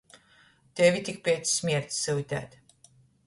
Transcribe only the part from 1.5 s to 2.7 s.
smierts syuteit.